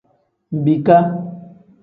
[0.57, 0.97] Mbiika.